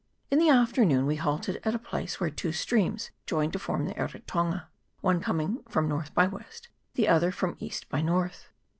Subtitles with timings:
[0.31, 3.93] In the afternoon we halted at a place where two streams joined to form the
[3.93, 4.65] Eritonga,
[5.01, 8.49] one coming from north by west, the other from east by north.